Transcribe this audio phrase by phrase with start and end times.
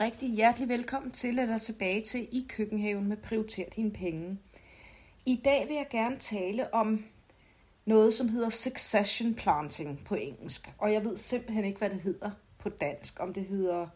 [0.00, 4.38] Rigtig hjertelig velkommen til eller tilbage til i køkkenhaven med Prioriter dine penge.
[5.26, 7.04] I dag vil jeg gerne tale om
[7.84, 10.72] noget, som hedder succession planting på engelsk.
[10.78, 13.20] Og jeg ved simpelthen ikke, hvad det hedder på dansk.
[13.20, 13.86] Om det hedder...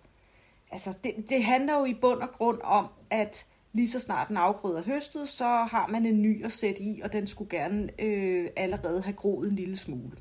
[0.71, 4.37] Altså, det, det handler jo i bund og grund om, at lige så snart en
[4.37, 7.90] afgrøde er høstet, så har man en ny at sætte i, og den skulle gerne
[7.98, 10.17] øh, allerede have groet en lille smule.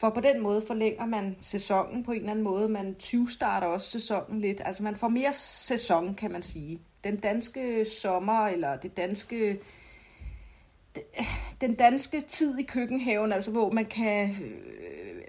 [0.00, 2.68] For på den måde forlænger man sæsonen på en eller anden måde.
[2.68, 4.62] Man 20 starter også sæsonen lidt.
[4.64, 6.80] Altså man får mere sæson, kan man sige.
[7.04, 9.60] Den danske sommer, eller det danske
[11.60, 15.22] den danske tid i køkkenhaven, altså hvor man kan øh,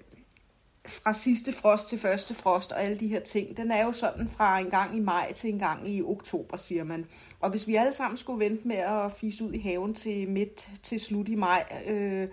[0.88, 4.28] fra sidste frost til første frost og alle de her ting, den er jo sådan
[4.28, 7.06] fra en gang i maj til en gang i oktober, siger man.
[7.40, 10.70] Og hvis vi alle sammen skulle vente med at fise ud i haven til midt
[10.84, 12.28] til slut i maj, øh,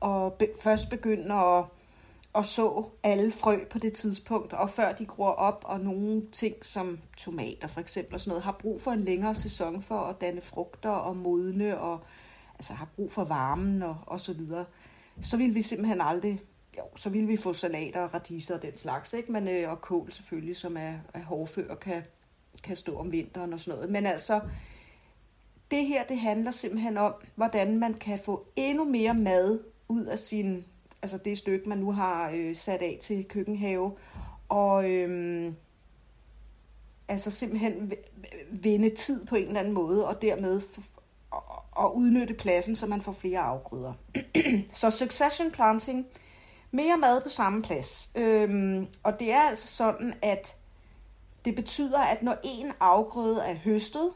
[0.00, 1.64] og be, først begynde at
[2.36, 6.64] og så alle frø på det tidspunkt, og før de gror op, og nogle ting
[6.64, 10.20] som tomater for eksempel og sådan noget, har brug for en længere sæson for at
[10.20, 12.00] danne frugter og modne, og
[12.54, 14.64] altså har brug for varmen og, og så videre,
[15.20, 16.40] så vil vi simpelthen aldrig,
[16.78, 19.32] jo, så vil vi få salater og radiser og den slags, ikke?
[19.32, 22.02] Men, øh, og kål selvfølgelig, som er, er hårdfør og kan,
[22.62, 23.92] kan stå om vinteren og sådan noget.
[23.92, 24.40] Men altså,
[25.70, 30.18] det her, det handler simpelthen om, hvordan man kan få endnu mere mad ud af
[30.18, 30.64] sin
[31.06, 33.92] altså det stykke, man nu har øh, sat af til køkkenhave,
[34.48, 35.52] og øh,
[37.08, 37.92] altså simpelthen
[38.50, 40.60] vinde tid på en eller anden måde, og dermed
[41.72, 43.92] og udnytte pladsen, så man får flere afgrøder.
[44.72, 46.06] så succession planting,
[46.70, 48.12] mere mad på samme plads.
[48.14, 50.56] Øhm, og det er altså sådan, at
[51.44, 54.10] det betyder, at når en afgrøde er høstet,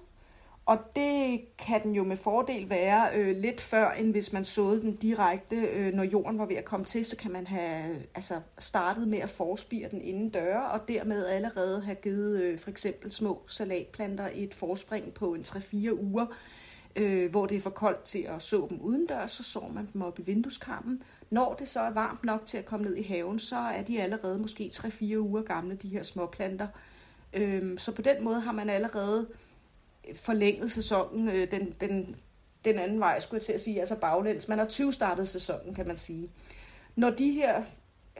[0.71, 4.81] og det kan den jo med fordel være øh, lidt før, end hvis man såede
[4.81, 8.41] den direkte, øh, når jorden var ved at komme til, så kan man have altså,
[8.59, 13.13] startet med at forspire den inden døre, og dermed allerede have givet øh, for eksempel
[13.13, 16.27] små salatplanter et forspring på en 3-4 uger,
[16.97, 20.03] øh, hvor det er for koldt til at så dem udendørs, så sår man dem
[20.03, 21.03] op i vindueskarmen.
[21.31, 24.03] Når det så er varmt nok til at komme ned i haven, så er de
[24.03, 26.67] allerede måske 3-4 uger gamle, de her små planter.
[27.33, 29.27] Øh, så på den måde har man allerede
[30.17, 32.17] forlænget sæsonen øh, den, den,
[32.65, 34.49] den anden vej, skulle jeg til at sige, altså baglæns.
[34.49, 36.31] Man har 20 startet sæsonen, kan man sige.
[36.97, 37.63] Når de her,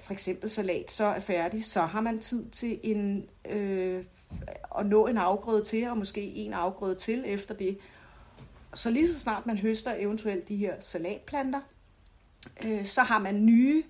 [0.01, 4.05] for eksempel salat, så er færdig, så har man tid til en, øh,
[4.79, 7.79] at nå en afgrøde til, og måske en afgrøde til efter det.
[8.75, 11.61] Så lige så snart man høster eventuelt de her salatplanter,
[12.65, 13.83] øh, så har man nye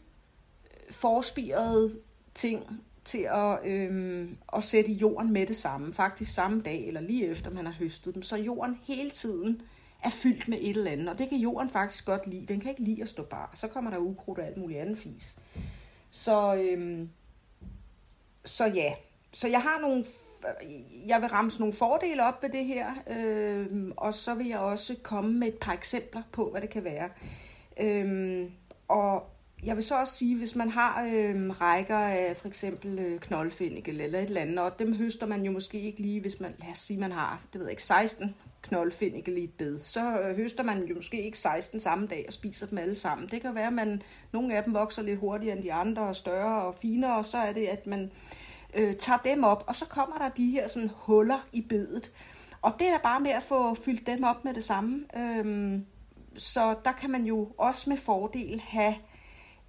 [0.64, 1.96] øh, forspirede
[2.34, 7.26] ting til at, øh, at sætte jorden med det samme, faktisk samme dag eller lige
[7.26, 9.62] efter man har høstet dem, så jorden hele tiden
[10.04, 12.46] er fyldt med et eller andet, og det kan jorden faktisk godt lide.
[12.46, 13.48] Den kan ikke lide at stå bare.
[13.54, 15.38] Så kommer der ukrudt og alt muligt andet fis.
[16.10, 17.08] Så, øh,
[18.44, 18.94] så ja,
[19.32, 20.04] så jeg har nogle,
[21.06, 24.96] jeg vil ramse nogle fordele op ved det her, øh, og så vil jeg også
[25.02, 27.10] komme med et par eksempler på, hvad det kan være.
[27.80, 28.50] Øh,
[28.88, 29.26] og
[29.64, 34.00] jeg vil så også sige, hvis man har øh, rækker af for eksempel øh, knoldfinnikel
[34.00, 36.70] eller et eller andet, og dem høster man jo måske ikke lige, hvis man, lad
[36.72, 40.36] os sige, man har, det ved jeg ikke, 16 knoldfinnikel i et bed, så øh,
[40.36, 43.28] høster man jo måske ikke 16 samme dag og spiser dem alle sammen.
[43.28, 46.16] Det kan være, at man, nogle af dem vokser lidt hurtigere end de andre, og
[46.16, 48.10] større og finere, og så er det, at man
[48.74, 52.10] øh, tager dem op, og så kommer der de her sådan huller i bedet.
[52.62, 55.04] Og det er da bare med at få fyldt dem op med det samme.
[55.16, 55.86] Øhm,
[56.36, 58.94] så der kan man jo også med fordel have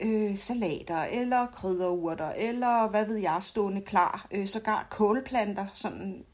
[0.02, 6.26] øh, salater, eller krydderurter, eller hvad ved jeg, stående klar, øh, sågar kålplanter, sådan,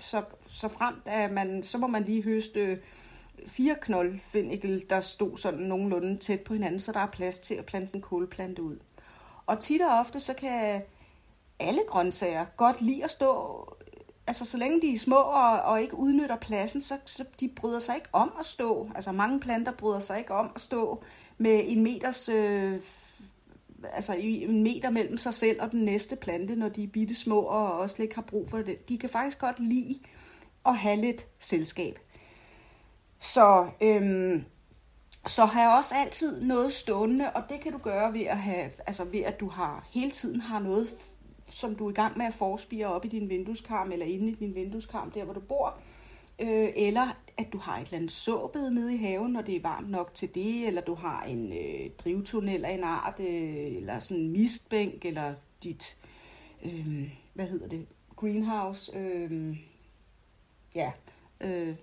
[0.00, 2.78] så, så fremt at man, så må man lige høste øh,
[3.46, 7.66] fire knoldfændikel, der stod sådan nogenlunde tæt på hinanden, så der er plads til at
[7.66, 8.76] plante en kålplante ud.
[9.46, 10.82] Og tit og ofte, så kan
[11.58, 13.75] alle grøntsager godt lide at stå,
[14.26, 17.78] altså så længe de er små og, og ikke udnytter pladsen, så, så de bryder
[17.78, 18.90] sig ikke om at stå.
[18.94, 21.04] Altså mange planter bryder sig ikke om at stå
[21.38, 22.78] med en meters, øh,
[23.92, 27.40] altså en meter mellem sig selv og den næste plante, når de er bitte små
[27.40, 28.88] og også ikke har brug for det.
[28.88, 29.98] De kan faktisk godt lide
[30.66, 31.98] at have lidt selskab.
[33.20, 34.44] Så, øhm,
[35.26, 38.70] så har jeg også altid noget stående, og det kan du gøre ved at have,
[38.86, 40.88] altså ved at du har hele tiden har noget,
[41.46, 44.34] som du er i gang med at forspire op i din vindueskarm, eller inde i
[44.34, 45.74] din vindueskarm, der hvor du bor,
[46.38, 49.60] øh, eller at du har et eller andet såbed nede i haven, når det er
[49.60, 53.98] varmt nok til det, eller du har en øh, drivtunnel af en art, øh, eller
[53.98, 55.96] sådan en mistbænk, eller dit,
[56.64, 59.56] øh, hvad hedder det, greenhouse, øh,
[60.74, 60.92] ja,
[61.40, 61.74] øh,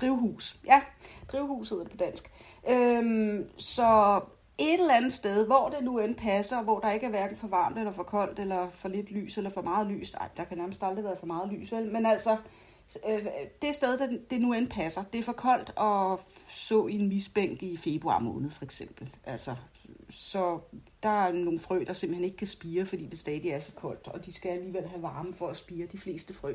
[0.00, 0.82] drivhus, ja,
[1.28, 2.30] drivhus hedder det på dansk.
[2.70, 4.20] Øh, så
[4.60, 7.48] et eller andet sted, hvor det nu end passer, hvor der ikke er hverken for
[7.48, 10.12] varmt eller for koldt, eller for lidt lys, eller for meget lys.
[10.12, 11.92] Nej, der kan nærmest aldrig være for meget lys, vel?
[11.92, 12.36] Men altså,
[13.08, 13.26] øh,
[13.62, 16.18] det sted, der det nu end passer, det er for koldt at
[16.48, 19.10] så i en misbænk i februar måned, for eksempel.
[19.24, 19.54] Altså,
[20.10, 20.58] så
[21.02, 24.08] der er nogle frø, der simpelthen ikke kan spire, fordi det stadig er så koldt,
[24.08, 26.54] og de skal alligevel have varme for at spire de fleste frø.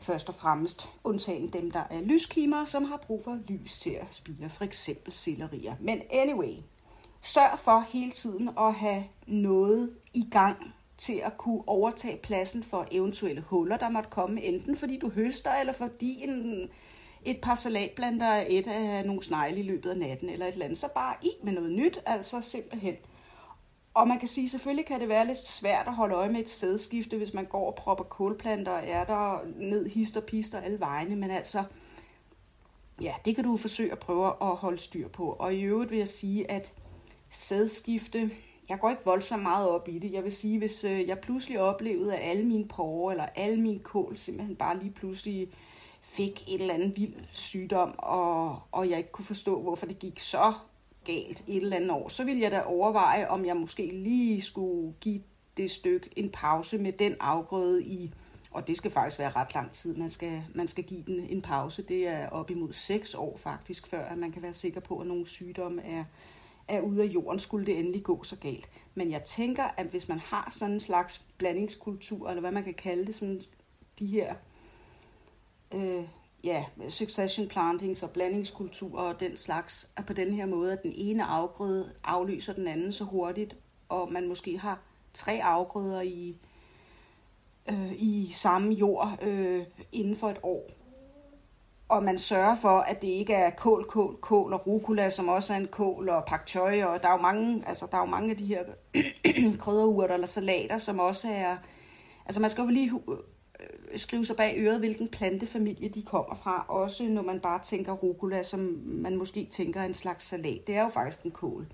[0.00, 4.06] Først og fremmest undtagen dem, der er lyskimer, som har brug for lys til at
[4.10, 5.74] spire, for eksempel sellerier.
[5.80, 6.54] Men anyway,
[7.20, 12.86] sørg for hele tiden at have noget i gang til at kunne overtage pladsen for
[12.90, 16.68] eventuelle huller, der måtte komme, enten fordi du høster, eller fordi en,
[17.24, 20.64] et par salatblander er et af nogle snegle i løbet af natten, eller et eller
[20.64, 20.78] andet.
[20.78, 22.94] Så bare i med noget nyt, altså simpelthen.
[23.94, 26.48] Og man kan sige, selvfølgelig kan det være lidt svært at holde øje med et
[26.48, 31.16] sædskifte, hvis man går og propper kålplanter og er der ned hister pister alle vegne,
[31.16, 31.64] men altså,
[33.00, 35.36] ja, det kan du forsøge at prøve at holde styr på.
[35.38, 36.74] Og i øvrigt vil jeg sige, at
[37.30, 38.30] sædskifte,
[38.68, 40.12] jeg går ikke voldsomt meget op i det.
[40.12, 43.78] Jeg vil sige, hvis øh, jeg pludselig oplevede, at alle mine porre eller alle mine
[43.78, 45.48] kål simpelthen bare lige pludselig
[46.00, 50.20] fik et eller andet vild sygdom, og, og jeg ikke kunne forstå, hvorfor det gik
[50.20, 50.52] så
[51.04, 54.94] galt et eller andet år, så ville jeg da overveje, om jeg måske lige skulle
[55.00, 55.22] give
[55.56, 58.12] det stykke en pause med den afgrøde i,
[58.50, 61.42] og det skal faktisk være ret lang tid, man skal, man skal give den en
[61.42, 61.82] pause.
[61.82, 65.06] Det er op imod 6 år faktisk, før at man kan være sikker på, at
[65.06, 66.04] nogle sygdomme er,
[66.68, 68.70] er ude af jorden, skulle det endelig gå så galt.
[68.94, 72.74] Men jeg tænker, at hvis man har sådan en slags blandingskultur, eller hvad man kan
[72.74, 73.40] kalde det, sådan
[73.98, 74.34] de her
[75.74, 76.04] øh,
[76.44, 80.92] ja, succession plantings og blandingskultur og den slags, er på den her måde, at den
[80.94, 83.56] ene afgrøde afløser den anden så hurtigt,
[83.88, 84.80] og man måske har
[85.14, 86.36] tre afgrøder i,
[87.70, 90.70] øh, i samme jord øh, inden for et år.
[91.88, 95.52] Og man sørger for, at det ikke er kål, kål, kål og rucola, som også
[95.52, 98.06] er en kål, og pak choi, og der er jo mange, altså, der er jo
[98.06, 98.62] mange af de her
[99.62, 101.56] krydderurter eller salater, som også er...
[102.26, 106.64] Altså man skal jo lige øh, skrive sig bag øret, hvilken plantefamilie de kommer fra.
[106.68, 110.66] Også når man bare tænker rucola, som man måske tænker en slags salat.
[110.66, 111.66] Det er jo faktisk en kål.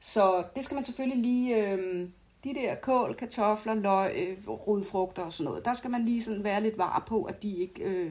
[0.00, 1.66] Så det skal man selvfølgelig lige...
[1.66, 2.08] Øh,
[2.44, 6.44] de der kål, kartofler, løg, øh, rodfrugter og sådan noget, der skal man lige sådan
[6.44, 8.10] være lidt var på, at de ikke øh,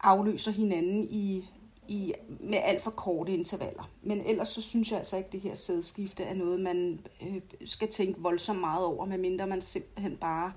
[0.00, 1.48] afløser hinanden i,
[1.88, 3.90] i, med alt for korte intervaller.
[4.02, 7.40] Men ellers så synes jeg altså ikke, at det her sædskifte er noget, man øh,
[7.64, 10.52] skal tænke voldsomt meget over, medmindre man simpelthen bare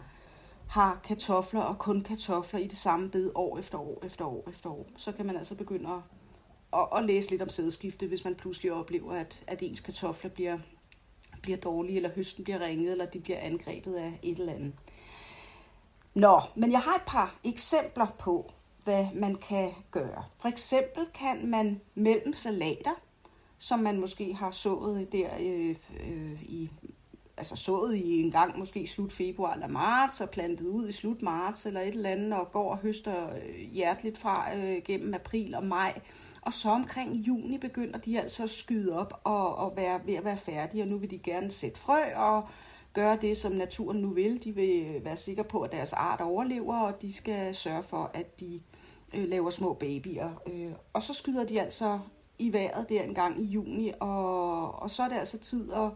[0.67, 4.69] har kartofler og kun kartofler i det samme bed år efter år efter år efter
[4.69, 5.99] år, så kan man altså begynde at,
[6.79, 10.59] at, at læse lidt om sædskifte, hvis man pludselig oplever, at, at ens kartofler bliver,
[11.41, 14.73] bliver dårlige, eller høsten bliver ringet, eller de bliver angrebet af et eller andet.
[16.13, 18.51] Nå, men jeg har et par eksempler på,
[18.83, 20.23] hvad man kan gøre.
[20.37, 23.01] For eksempel kan man mellem salater,
[23.57, 25.75] som man måske har sået der øh,
[26.07, 26.69] øh, i
[27.37, 31.21] altså sået i en gang måske slut februar eller marts, og plantet ud i slut
[31.21, 35.55] marts eller et eller andet, og går og høster øh, hjerteligt fra øh, gennem april
[35.55, 36.01] og maj.
[36.41, 40.25] Og så omkring juni begynder de altså at skyde op og, og være ved at
[40.25, 42.47] være færdige, og nu vil de gerne sætte frø og
[42.93, 44.43] gøre det, som naturen nu vil.
[44.43, 48.11] De vil øh, være sikre på, at deres art overlever, og de skal sørge for,
[48.13, 48.61] at de
[49.13, 50.41] øh, laver små babyer.
[50.47, 51.99] Øh, og så skyder de altså
[52.39, 55.89] i vejret der en gang i juni, og, og så er det altså tid at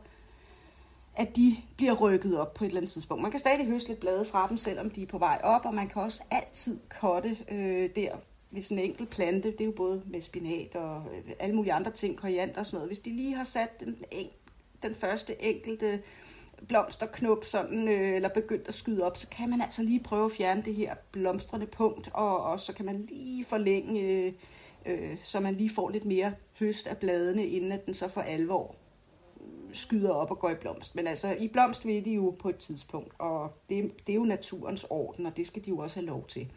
[1.16, 3.22] at de bliver rykket op på et eller andet tidspunkt.
[3.22, 5.74] Man kan stadig høste lidt blade fra dem, selvom de er på vej op, og
[5.74, 8.16] man kan også altid kotte øh, der,
[8.50, 11.92] hvis en enkelt plante, det er jo både med spinat og øh, alle mulige andre
[11.92, 14.28] ting, koriander og sådan noget, hvis de lige har sat den, en,
[14.84, 16.02] den første enkelte
[16.68, 20.32] blomsterknop sådan, øh, eller begyndt at skyde op, så kan man altså lige prøve at
[20.32, 24.34] fjerne det her blomstrende punkt, og, og så kan man lige forlænge, øh,
[24.86, 28.22] øh, så man lige får lidt mere høst af bladene, inden at den så for
[28.22, 28.76] alvor
[29.74, 30.96] skyder op og går i blomst.
[30.96, 34.24] Men altså, i blomst vil de jo på et tidspunkt, og det, det er jo
[34.24, 36.48] naturens orden, og det skal de jo også have lov til.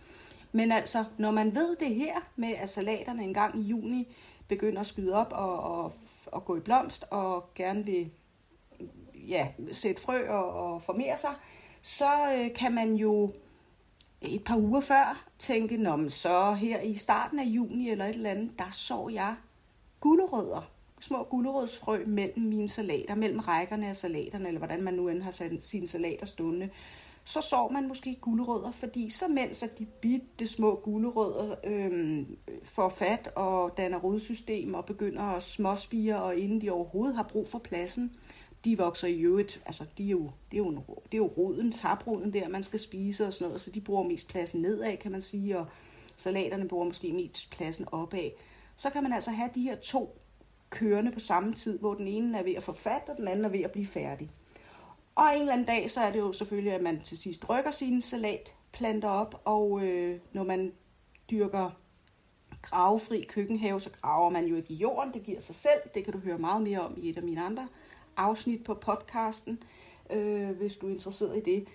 [0.53, 4.15] Men altså, når man ved det her med, at salaterne en gang i juni
[4.49, 5.93] begynder at skyde op og, og,
[6.27, 8.11] og gå i blomst, og gerne vil
[9.29, 11.35] ja, sætte frø og, og formere sig,
[11.83, 13.33] så øh, kan man jo
[14.23, 18.31] et par uger før tænke, Nå, så her i starten af juni eller et eller
[18.31, 19.35] andet, der så jeg
[20.01, 20.71] gulerødder
[21.01, 25.31] små gulerodsfrø mellem mine salater, mellem rækkerne af salaterne, eller hvordan man nu end har
[25.31, 26.71] sat sine salater stående,
[27.25, 32.27] så så man måske gulerødder, fordi så mens at de bitte små gulerødder øh,
[32.63, 37.49] får fat og danner rodsystem og begynder at småspire, og inden de overhovedet har brug
[37.49, 38.17] for pladsen,
[38.65, 40.71] de vokser i øvrigt, altså de er jo, det er jo,
[41.05, 44.03] det er jo roden, taproden der, man skal spise og sådan noget, så de bruger
[44.03, 45.67] mest pladsen nedad, kan man sige, og
[46.17, 48.31] salaterne bruger måske mest pladsen opad.
[48.77, 50.19] Så kan man altså have de her to
[50.71, 53.45] kørende på samme tid, hvor den ene er ved at få fat, og den anden
[53.45, 54.31] er ved at blive færdig.
[55.15, 57.71] Og en eller anden dag, så er det jo selvfølgelig, at man til sidst rykker
[57.71, 60.73] sine salatplanter op, og øh, når man
[61.31, 61.71] dyrker
[62.63, 65.81] gravefri køkkenhave, så graver man jo ikke i jorden, det giver sig selv.
[65.95, 67.69] Det kan du høre meget mere om i et af mine andre
[68.19, 69.63] afsnit på podcasten,
[70.11, 71.69] øh, hvis du er interesseret i det,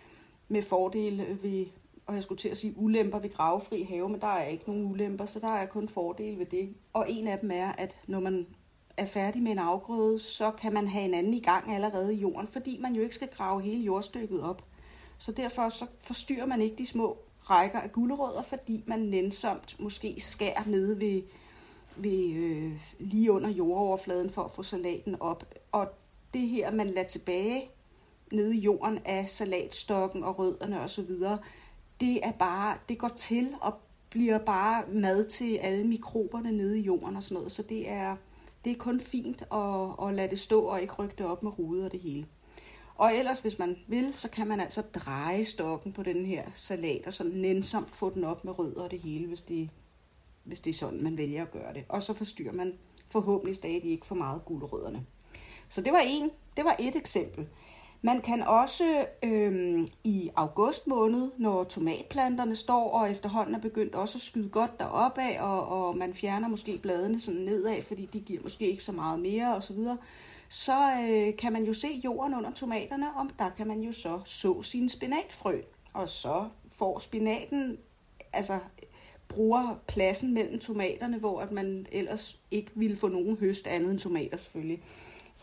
[0.47, 1.65] med fordele ved,
[2.05, 4.85] og jeg skulle til at sige ulemper ved gravefri have, men der er ikke nogen
[4.85, 6.73] ulemper, så der er kun fordele ved det.
[6.93, 8.47] Og en af dem er, at når man
[8.97, 12.19] er færdig med en afgrøde, så kan man have en anden i gang allerede i
[12.19, 14.61] jorden, fordi man jo ikke skal grave hele jordstykket op.
[15.17, 17.17] Så derfor så forstyrrer man ikke de små
[17.49, 21.21] rækker af gulerødder, fordi man nænsomt måske skærer ned ved,
[21.95, 25.45] ved øh, lige under jordoverfladen for at få salaten op.
[25.71, 25.87] Og
[26.33, 27.69] det her, man lader tilbage
[28.31, 31.09] nede i jorden af salatstokken og rødderne osv.,
[31.99, 33.73] det er bare, det går til og
[34.09, 37.51] bliver bare mad til alle mikroberne nede i jorden og sådan noget.
[37.51, 38.15] Så det er,
[38.65, 41.59] det er kun fint at, at lade det stå og ikke rykke det op med
[41.59, 42.25] ruder og det hele.
[42.95, 47.07] Og ellers, hvis man vil, så kan man altså dreje stokken på den her salat,
[47.07, 49.69] og så nænsomt få den op med rødder og det hele, hvis det,
[50.43, 51.83] hvis det er sådan, man vælger at gøre det.
[51.89, 52.73] Og så forstyrrer man
[53.07, 55.05] forhåbentlig stadig ikke for meget gulerødderne.
[55.73, 57.47] Så det var en, det var et eksempel.
[58.01, 64.17] Man kan også øhm, i august måned, når tomatplanterne står og efterhånden er begyndt også
[64.17, 68.19] at skyde godt derop af, og, og man fjerner måske bladene sådan nedad, fordi de
[68.19, 69.97] giver måske ikke så meget mere osv., så,
[70.49, 74.19] så øh, kan man jo se jorden under tomaterne, og der kan man jo så
[74.25, 75.61] så sine spinatfrø.
[75.93, 77.77] Og så får spinaten,
[78.33, 78.59] altså
[79.27, 83.99] bruger pladsen mellem tomaterne, hvor at man ellers ikke ville få nogen høst andet end
[83.99, 84.83] tomater selvfølgelig.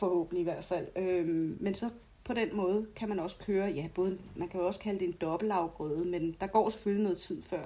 [0.00, 0.86] Forhåbentlig i hvert fald.
[0.96, 1.90] Øhm, men så
[2.24, 5.08] på den måde kan man også køre, ja, både, man kan jo også kalde det
[5.08, 7.64] en dobbeltafgrøde, men der går selvfølgelig noget tid før,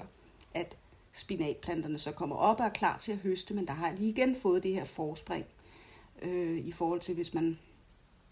[0.55, 0.77] at
[1.13, 4.35] spinatplanterne så kommer op og er klar til at høste, men der har lige igen
[4.35, 5.45] fået det her forspring
[6.23, 7.59] øh, i forhold til, hvis man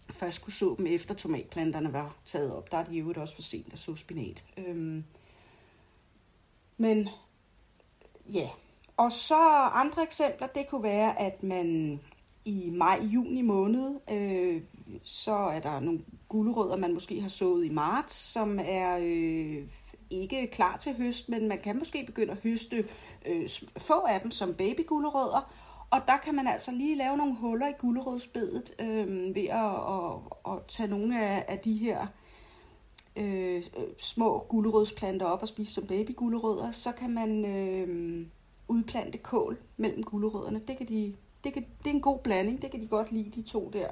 [0.09, 2.71] først skulle så dem efter tomatplanterne var taget op.
[2.71, 4.43] Der er de jo også for sent at så spinat.
[4.57, 5.03] Øhm,
[6.77, 7.09] men
[8.25, 8.49] ja,
[8.97, 9.39] og så
[9.73, 11.99] andre eksempler, det kunne være, at man
[12.45, 14.61] i maj-juni måned, øh,
[15.03, 19.67] så er der nogle gulerødder, man måske har sået i marts, som er øh,
[20.09, 22.85] ikke klar til høst, men man kan måske begynde at høste
[23.25, 25.53] øh, få af dem som babygulerødder,
[25.91, 30.53] og der kan man altså lige lave nogle huller i gulerødsbedet øh, ved at, at,
[30.53, 32.07] at tage nogle af, af de her
[33.15, 33.63] øh,
[33.99, 36.71] små gulerødsplanter op og spise som babygulerødder.
[36.71, 38.25] Så kan man øh,
[38.67, 40.61] udplante kål mellem gulerødderne.
[40.67, 43.41] Det, kan de, det, kan, det er en god blanding, det kan de godt lide,
[43.41, 43.87] de to der,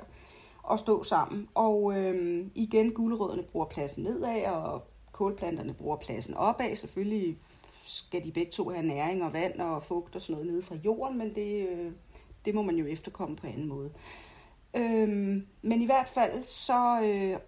[0.72, 1.50] at stå sammen.
[1.54, 6.76] Og øh, igen, gulerødderne bruger pladsen nedad, og kålplanterne bruger pladsen opad.
[6.76, 7.38] Selvfølgelig
[7.86, 10.76] skal de begge to have næring og vand og fugt og sådan noget nede fra
[10.76, 11.92] jorden, men det, øh,
[12.46, 13.92] det må man jo efterkomme på anden måde.
[14.78, 17.40] Øhm, men i hvert fald så, øh,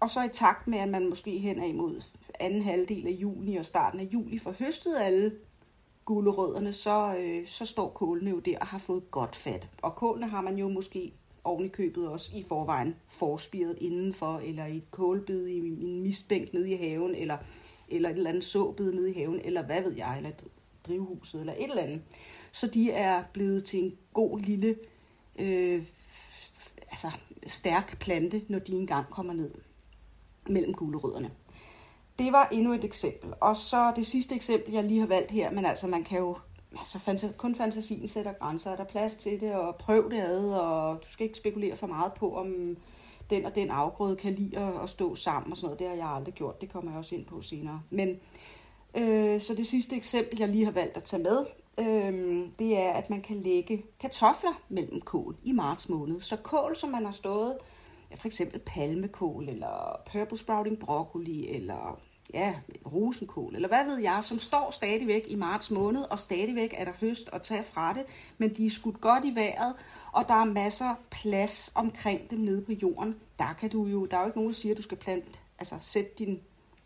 [0.00, 2.02] og så i takt med, at man måske hen imod
[2.40, 5.32] anden halvdel af juni og starten af juli får høstet alle
[6.10, 9.68] gulerødderne, så, øh, så står kålene jo der og har fået godt fat.
[9.82, 11.12] Og kålene har man jo måske
[11.44, 16.52] oven i købet også i forvejen forspiret indenfor, eller i et kålbed i en misbænk
[16.52, 17.36] nede i haven, eller
[17.88, 20.30] eller et eller andet såbed nede i haven, eller hvad ved jeg, eller
[20.86, 22.02] drivhuset, eller et eller andet.
[22.52, 24.76] Så de er blevet til en god lille,
[25.38, 25.82] øh,
[26.90, 27.10] altså
[27.46, 29.50] stærk plante, når de engang kommer ned
[30.48, 31.30] mellem gulerødderne.
[32.20, 33.32] Det var endnu et eksempel.
[33.40, 36.36] Og så det sidste eksempel, jeg lige har valgt her, men altså man kan jo,
[36.72, 38.70] altså fantasi, kun fantasien sætter grænser.
[38.70, 41.86] Er der plads til det, og prøv det ad, og du skal ikke spekulere for
[41.86, 42.76] meget på, om
[43.30, 45.78] den og den afgrøde kan lide at, at stå sammen og sådan noget.
[45.78, 47.82] Det har jeg aldrig gjort, det kommer jeg også ind på senere.
[47.90, 48.08] Men
[48.96, 51.46] øh, så det sidste eksempel, jeg lige har valgt at tage med,
[51.78, 56.20] øh, det er, at man kan lægge kartofler mellem kål i marts måned.
[56.20, 57.56] Så kål, som man har stået,
[58.16, 61.98] for eksempel palmekål, eller purple sprouting broccoli, eller
[62.34, 62.54] ja,
[62.92, 66.92] rosenkål, eller hvad ved jeg, som står stadigvæk i marts måned, og stadigvæk er der
[67.00, 68.04] høst at tage fra det,
[68.38, 69.74] men de er skudt godt i vejret,
[70.12, 73.14] og der er masser plads omkring dem nede på jorden.
[73.38, 75.38] Der kan du jo, der er jo ikke nogen, der siger, at du skal plante,
[75.58, 76.40] altså sæt din,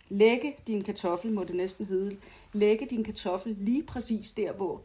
[0.08, 2.16] lægge din kartoffel, må det næsten hedde,
[2.52, 4.82] lægge din kartoffel lige præcis der, hvor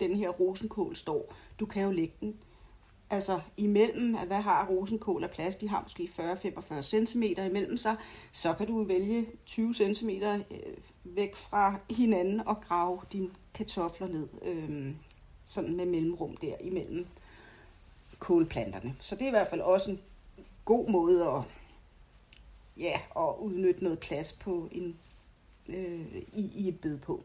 [0.00, 1.34] den her rosenkål står.
[1.60, 2.36] Du kan jo lægge den
[3.12, 7.96] altså imellem, hvad har rosenkål af plads, de har måske 40-45 cm imellem sig,
[8.32, 10.40] så kan du vælge 20 cm øh,
[11.04, 14.94] væk fra hinanden og grave dine kartofler ned, øh,
[15.46, 17.06] sådan med mellemrum der imellem
[18.18, 18.96] kålplanterne.
[19.00, 20.00] Så det er i hvert fald også en
[20.64, 21.42] god måde at,
[22.76, 24.96] ja, at udnytte noget plads på en,
[25.68, 27.24] øh, i, i et bed på.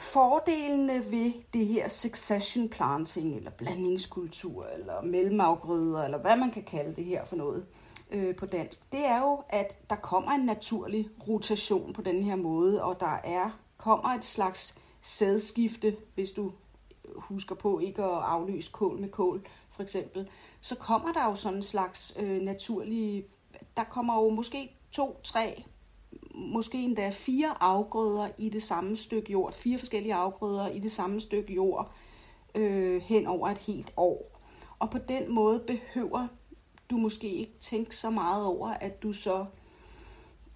[0.00, 6.96] Fordelene ved det her succession planting, eller blandingskultur, eller mellemafgrøder, eller hvad man kan kalde
[6.96, 7.66] det her for noget
[8.10, 12.36] øh, på dansk, det er jo, at der kommer en naturlig rotation på den her
[12.36, 16.52] måde, og der er kommer et slags sædskifte, hvis du
[17.16, 20.28] husker på ikke at aflyse kål med kål, for eksempel,
[20.60, 23.24] så kommer der jo sådan en slags øh, naturlig,
[23.76, 25.64] der kommer jo måske to, tre,
[26.40, 31.20] måske endda fire afgrøder i det samme stykke jord, fire forskellige afgrøder i det samme
[31.20, 31.92] stykke jord
[32.54, 34.40] øh, hen over et helt år.
[34.78, 36.26] Og på den måde behøver
[36.90, 39.46] du måske ikke tænke så meget over, at du så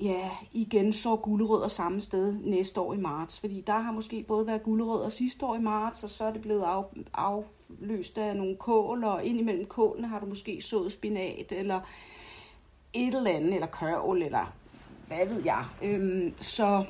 [0.01, 3.41] ja, igen så gulerødder samme sted næste år i marts.
[3.41, 6.41] Fordi der har måske både været gulerødder sidste år i marts, og så er det
[6.41, 6.83] blevet af,
[7.15, 11.81] afløst af nogle kål, og ind imellem kålene har du måske sået spinat, eller
[12.93, 14.53] et eller andet, eller kørvel, eller
[15.07, 15.65] hvad ved jeg.
[15.83, 16.85] Øhm, så,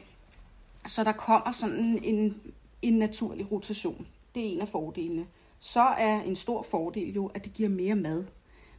[0.87, 2.43] så der kommer sådan en,
[2.83, 4.07] en naturlig rotation.
[4.35, 5.27] Det er en af fordelene.
[5.59, 8.25] Så er en stor fordel jo, at det giver mere mad.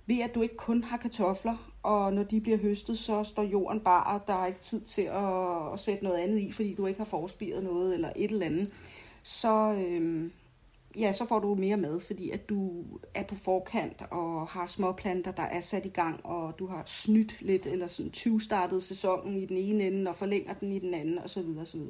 [0.06, 3.80] Ved at du ikke kun har kartofler, og når de bliver høstet, så står jorden
[3.80, 6.86] bare, og der er ikke tid til at, at sætte noget andet i, fordi du
[6.86, 8.72] ikke har forspiret noget eller et eller andet.
[9.24, 10.32] Så, øhm,
[10.98, 12.84] ja, så får du mere mad, fordi at du
[13.14, 17.42] er på forkant og har småplanter, der er sat i gang, og du har snydt
[17.42, 20.94] lidt, eller sådan 20 startet sæsonen i den ene ende, og forlænger den i den
[20.94, 21.46] anden, osv.
[21.62, 21.82] osv.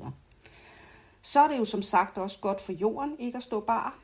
[1.21, 3.99] Så er det jo som sagt også godt for jorden ikke at stå bar,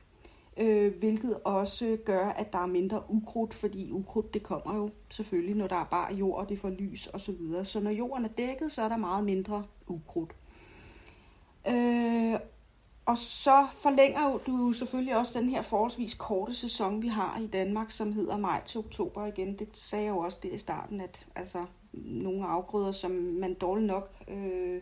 [0.58, 5.56] øh, hvilket også gør, at der er mindre ukrudt, fordi ukrudt det kommer jo selvfølgelig,
[5.56, 7.20] når der er bare jord, og det får lys osv.
[7.20, 7.66] Så, videre.
[7.66, 10.32] så når jorden er dækket, så er der meget mindre ukrudt.
[11.68, 12.40] Øh,
[13.06, 17.92] og så forlænger du selvfølgelig også den her forholdsvis korte sæson, vi har i Danmark,
[17.92, 19.60] som hedder maj til oktober igen.
[19.60, 23.88] Det sagde jeg jo også det i starten, at altså, nogle afgrøder, som man dårligt
[23.88, 24.82] nok øh,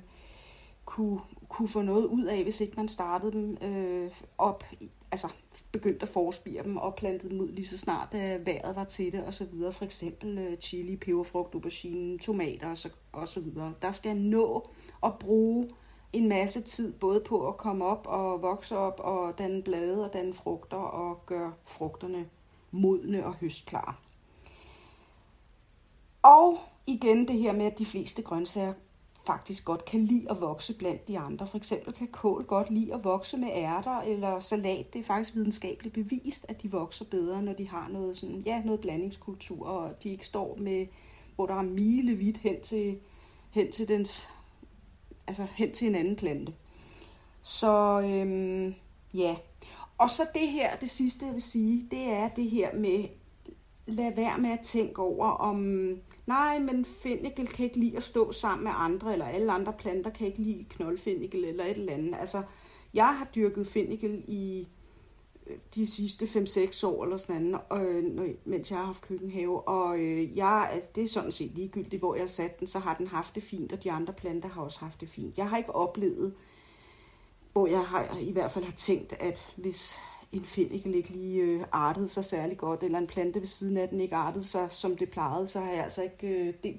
[0.85, 4.63] kunne, kunne få noget ud af, hvis ikke man startede dem øh, op,
[5.11, 5.27] altså
[5.71, 9.11] begyndte at forspire dem og plantede dem ud lige så snart øh, vejret var til
[9.11, 9.71] det osv.
[9.71, 12.91] For eksempel øh, chili, peberfrugt, aubergine, tomater osv.
[13.11, 13.73] Og så videre.
[13.81, 14.69] Der skal nå
[15.03, 15.69] at bruge
[16.13, 20.13] en masse tid både på at komme op og vokse op og danne blade og
[20.13, 22.25] danne frugter og gøre frugterne
[22.71, 23.93] modne og høstklare.
[26.21, 28.73] Og igen det her med, at de fleste grøntsager
[29.25, 31.47] faktisk godt kan lide at vokse blandt de andre.
[31.47, 34.93] For eksempel kan kål godt lide at vokse med ærter eller salat.
[34.93, 38.61] Det er faktisk videnskabeligt bevist, at de vokser bedre, når de har noget, sådan, ja,
[38.65, 40.87] noget blandingskultur, og de ikke står med,
[41.35, 42.99] hvor der er milevidt hen til,
[43.49, 44.29] hen til dens
[45.29, 46.53] altså hen til en anden plante.
[47.43, 48.75] Så øhm,
[49.13, 49.35] ja.
[49.97, 53.03] Og så det her, det sidste jeg vil sige, det er det her med,
[53.85, 55.57] lad være med at tænke over om,
[56.27, 60.09] nej, men fennikel kan ikke lide at stå sammen med andre, eller alle andre planter
[60.09, 62.15] kan ikke lide knoldfennikel eller et eller andet.
[62.19, 62.43] Altså,
[62.93, 64.67] jeg har dyrket fennikel i
[65.75, 69.67] de sidste 5-6 år eller sådan noget, øh, mens jeg har haft køkkenhave.
[69.67, 72.93] Og øh, jeg, det er sådan set ligegyldigt, hvor jeg har sat den, så har
[72.93, 75.37] den haft det fint, og de andre planter har også haft det fint.
[75.37, 76.33] Jeg har ikke oplevet,
[77.53, 79.99] hvor jeg har, i hvert fald har tænkt, at hvis
[80.31, 83.89] en fennikel ikke lige øh, artede sig særlig godt, eller en plante ved siden af
[83.89, 86.27] den ikke artede sig, som det plejede, så har jeg altså ikke...
[86.27, 86.77] Øh, det,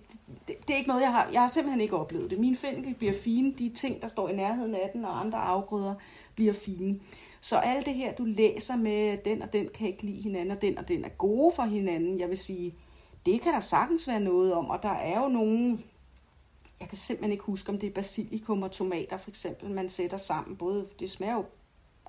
[0.49, 1.29] det, det er ikke noget, jeg har...
[1.33, 2.39] Jeg har simpelthen ikke oplevet det.
[2.39, 5.95] Min fennikel bliver fine, de ting, der står i nærheden af den, og andre afgrøder
[6.35, 7.01] bliver fine.
[7.41, 10.63] Så alt det her, du læser med, den og den kan ikke lide hinanden, og
[10.63, 12.75] den og den er gode for hinanden, jeg vil sige,
[13.27, 15.85] det kan der sagtens være noget om, og der er jo nogen,
[16.81, 20.17] jeg kan simpelthen ikke huske, om det er basilikum og tomater for eksempel, man sætter
[20.17, 20.57] sammen.
[20.57, 21.45] Både, det smager jo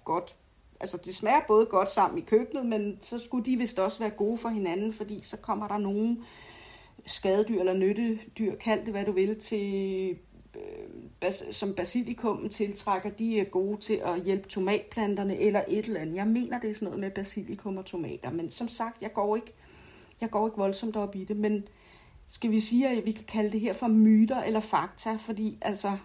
[0.06, 0.36] godt,
[0.80, 4.10] altså det smager både godt sammen i køkkenet, men så skulle de vist også være
[4.10, 6.24] gode for hinanden, fordi så kommer der nogen
[7.06, 10.17] skadedyr eller nyttedyr, kald det hvad du vil, til
[10.56, 16.00] Øh, bas, som basilikum tiltrækker, de er gode til at hjælpe tomatplanterne eller et eller
[16.00, 16.16] andet.
[16.16, 19.36] Jeg mener, det er sådan noget med basilikum og tomater, men som sagt, jeg går
[19.36, 19.54] ikke,
[20.22, 21.68] jeg går ikke voldsomt op i det, men
[22.28, 25.98] skal vi sige, at vi kan kalde det her for myter eller fakta, fordi altså,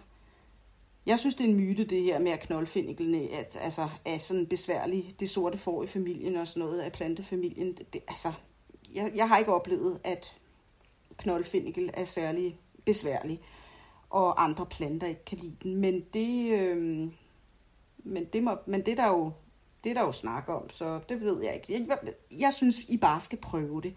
[1.07, 4.47] jeg synes, det er en myte, det her med at knoldfinniklene at, altså, er sådan
[4.47, 7.73] besværligt, det sorte får i familien og sådan noget af plantefamilien.
[7.73, 8.33] Det, det, altså,
[8.95, 10.35] jeg, jeg har ikke oplevet, at
[11.17, 13.41] knoldfinnikel er særlig besværlig
[14.11, 15.77] og andre planter ikke kan lide den.
[15.77, 17.09] Men det, øh,
[17.99, 19.33] men det, må, men det er der jo
[19.85, 21.87] det er der jo snak om, så det ved jeg ikke.
[21.89, 21.99] Jeg,
[22.41, 23.95] jeg synes, I bare skal prøve det.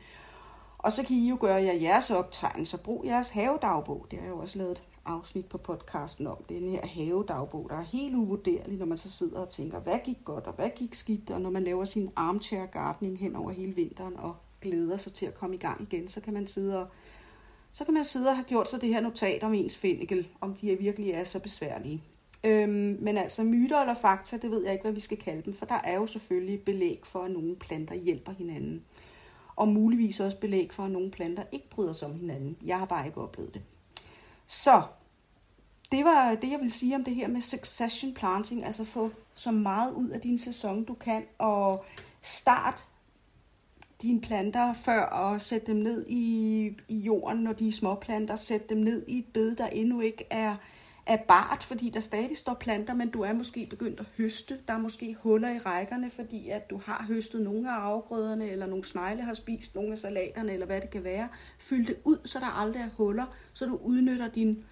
[0.78, 2.78] Og så kan I jo gøre jer jeres optegnelser.
[2.78, 4.06] Brug jeres havedagbog.
[4.12, 6.38] Det har jeg jo også lavet et afsnit på podcasten om.
[6.50, 9.80] Det er den her havedagbog, der er helt uvurderlig, når man så sidder og tænker,
[9.80, 13.36] hvad gik godt og hvad gik skidt, og når man laver sin armchair gardening hen
[13.36, 16.48] over hele vinteren og glæder sig til at komme i gang igen, så kan man
[16.48, 16.88] sidde og
[17.72, 20.54] så kan man sidde og have gjort sig det her notat om ens fennikel, om
[20.56, 22.04] de virkelig er så besværlige.
[22.44, 25.54] Øhm, men altså myter eller fakta, det ved jeg ikke, hvad vi skal kalde dem,
[25.54, 28.84] for der er jo selvfølgelig belæg for, at nogle planter hjælper hinanden.
[29.56, 32.58] Og muligvis også belæg for, at nogle planter ikke bryder sig om hinanden.
[32.66, 33.62] Jeg har bare ikke oplevet det.
[34.48, 34.84] Så
[35.92, 39.52] det var det, jeg vil sige om det her med succession planting, altså få så
[39.52, 41.86] meget ud af din sæson, du kan, og
[42.22, 42.88] start
[44.02, 48.36] dine planter før og sætte dem ned i, i jorden, når de er små planter,
[48.36, 50.56] sæt dem ned i et bed, der endnu ikke er,
[51.06, 54.58] er bart, fordi der stadig står planter, men du er måske begyndt at høste.
[54.68, 58.66] Der er måske huller i rækkerne, fordi at du har høstet nogle af afgrøderne, eller
[58.66, 61.28] nogle snegle har spist nogle af salaterne, eller hvad det kan være.
[61.58, 64.64] Fyld det ud, så der aldrig er huller, så du udnytter din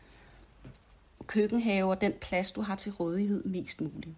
[1.27, 4.15] køkkenhave og den plads, du har til rådighed mest muligt.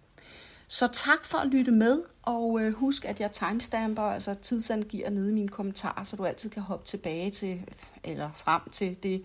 [0.70, 5.30] Så tak for at lytte med, og øh, husk, at jeg timestamper, altså tidsangiver nede
[5.30, 7.62] i mine kommentarer, så du altid kan hoppe tilbage til,
[8.04, 9.22] eller frem til det,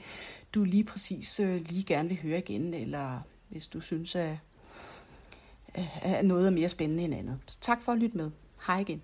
[0.53, 4.37] du lige præcis øh, lige gerne vil høre igen, eller hvis du synes, at,
[6.01, 7.39] at noget er mere spændende end andet.
[7.47, 8.31] Så tak for at lytte med.
[8.67, 9.01] Hej igen.